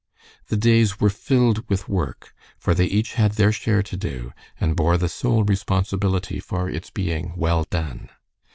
[0.47, 4.75] The days were filled with work, for they each had their share to do, and
[4.75, 8.09] bore the sole responsibility for its being well done.